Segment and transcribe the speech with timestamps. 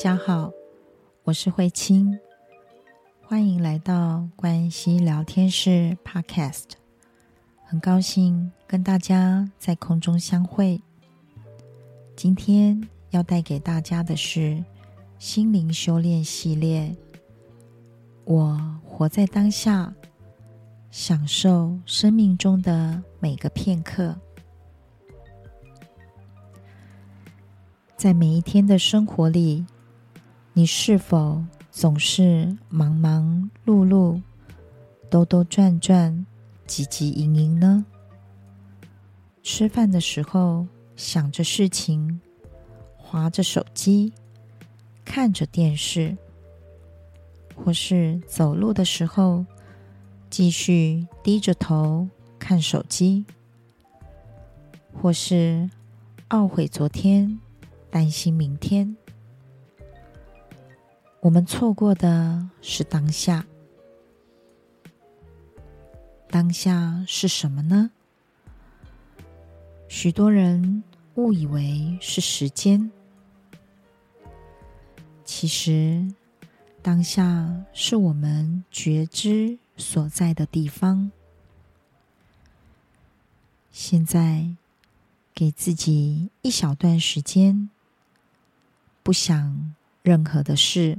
[0.00, 0.50] 大家好，
[1.24, 2.18] 我是慧清，
[3.20, 6.70] 欢迎来到关系聊天室 Podcast，
[7.66, 10.80] 很高兴跟大家在空中相会。
[12.16, 14.64] 今天要带给大家的是
[15.18, 16.96] 心灵修炼系列，
[18.24, 19.92] 我活在当下，
[20.90, 24.16] 享受生命中的每个片刻。
[27.98, 29.62] 在每一天的生活里，
[30.60, 34.20] 你是否总是忙忙碌碌、
[35.08, 36.26] 兜兜转转、
[36.68, 37.82] 汲汲营营呢？
[39.42, 42.20] 吃饭的时候想着事情，
[42.98, 44.12] 滑着手机，
[45.02, 46.14] 看着电视，
[47.56, 49.46] 或是走路的时候
[50.28, 52.06] 继续低着头
[52.38, 53.24] 看手机，
[54.92, 55.70] 或是
[56.28, 57.40] 懊悔昨天。
[57.90, 58.94] 担心明天，
[61.20, 63.44] 我们错过的是当下。
[66.28, 67.90] 当下是什么呢？
[69.86, 70.82] 许多人
[71.16, 72.90] 误以为是时间，
[75.24, 76.10] 其实
[76.80, 81.10] 当下是我们觉知所在的地方。
[83.70, 84.56] 现在，
[85.34, 87.68] 给自己一小段时间。
[89.02, 90.98] 不想任何的事，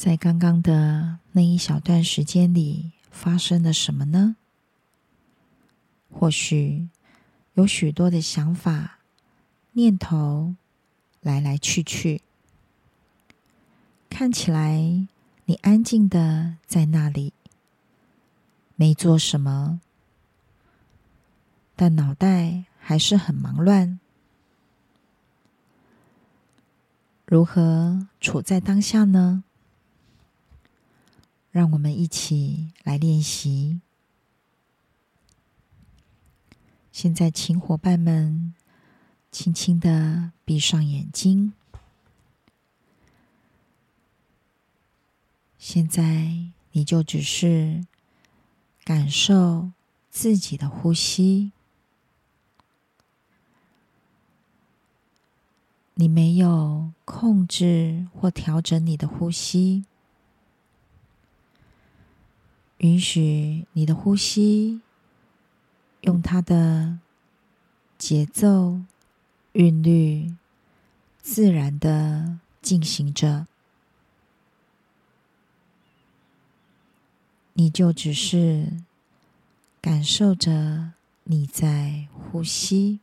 [0.00, 4.36] 在刚刚的那一小段时间里，发生了什么呢？
[6.10, 6.88] 或许
[7.52, 9.00] 有许多的想法、
[9.72, 10.54] 念头
[11.20, 12.22] 来来去去，
[14.08, 15.06] 看起来
[15.44, 17.34] 你安静的在那里，
[18.76, 19.82] 没做什么，
[21.76, 24.00] 但脑袋还是很忙乱。
[27.26, 29.44] 如何处在当下呢？
[31.50, 33.80] 让我们一起来练习。
[36.92, 38.54] 现在，请伙伴们
[39.30, 41.52] 轻轻的闭上眼睛。
[45.58, 47.86] 现在，你就只是
[48.84, 49.70] 感受
[50.10, 51.52] 自己的呼吸。
[55.94, 59.84] 你没有控制或调整你的呼吸，
[62.80, 64.82] 允许你的呼吸。
[66.02, 66.98] 用它的
[67.98, 68.80] 节奏、
[69.52, 70.34] 韵律，
[71.20, 73.46] 自然的进行着，
[77.52, 78.78] 你就只是
[79.82, 80.92] 感受着
[81.24, 83.00] 你在呼吸。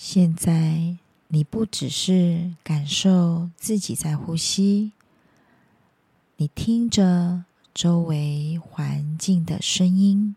[0.00, 4.92] 现在，你不只是感受自己在呼吸，
[6.36, 7.44] 你听着
[7.74, 10.36] 周围环境的声音，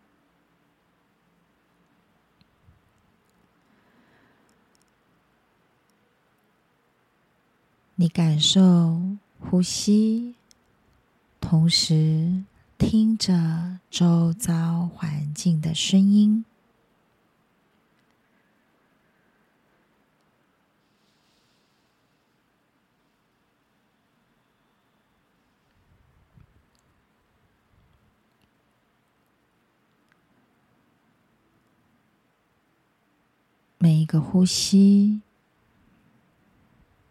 [7.94, 9.00] 你感受
[9.38, 10.34] 呼吸，
[11.40, 12.42] 同时
[12.76, 16.44] 听着周遭环境的声音。
[33.82, 35.22] 每一个呼吸，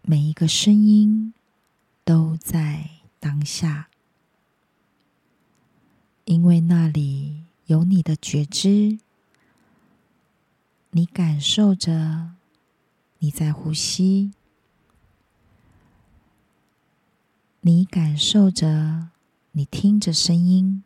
[0.03, 1.33] 每一个声音，
[2.05, 2.89] 都在
[3.19, 3.89] 当下，
[6.23, 8.99] 因为那里有你的觉知，
[10.91, 12.35] 你感受着
[13.19, 14.31] 你在呼吸，
[17.59, 19.09] 你感受着
[19.51, 20.85] 你听着声音。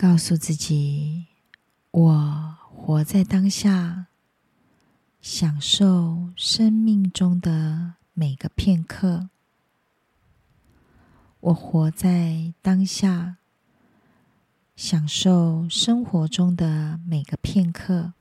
[0.00, 1.26] 告诉自己，
[1.90, 4.06] 我活在当下，
[5.20, 9.28] 享受生命中的每个片刻。
[11.40, 13.38] 我活在当下，
[14.76, 18.12] 享受生活中的每个片刻。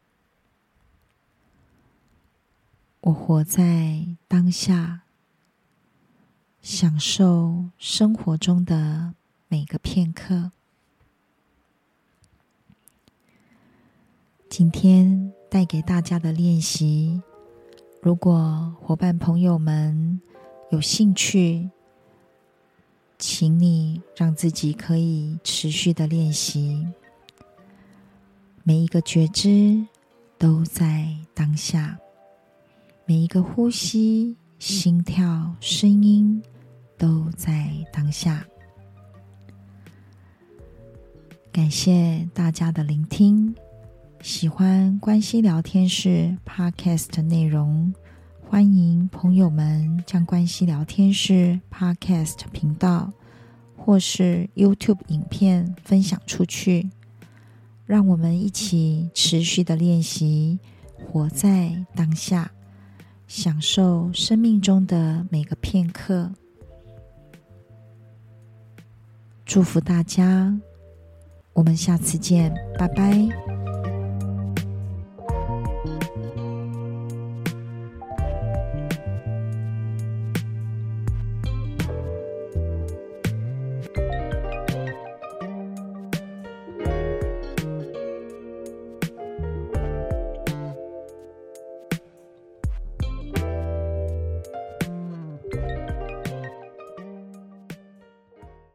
[3.01, 5.01] 我活在当下，
[6.59, 9.13] 享受生活中的
[9.47, 10.51] 每个片刻。
[14.49, 17.21] 今天带给大家的练习，
[18.01, 20.19] 如果伙伴朋友们
[20.71, 21.69] 有兴趣，
[23.19, 26.87] 请你让自己可以持续的练习。
[28.63, 29.85] 每一个觉知
[30.37, 31.97] 都在当下，
[33.05, 36.41] 每一个呼吸、心跳、声音
[36.97, 38.43] 都在当下。
[41.51, 43.53] 感谢大家的聆听。
[44.21, 47.93] 喜欢关系聊天室 Podcast 内容，
[48.41, 53.11] 欢迎朋友们将关系聊天室 Podcast 频道
[53.77, 56.89] 或是 YouTube 影片分享出去，
[57.85, 60.59] 让我们一起持续的练习，
[60.93, 62.51] 活在当下，
[63.27, 66.31] 享受生命中的每个片刻。
[69.45, 70.53] 祝福大家，
[71.53, 73.46] 我们下次见，拜拜。